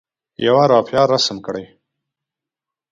یوه 0.45 0.63
رافعه 0.71 1.03
رسم 1.13 1.37
کړئ. 1.45 1.65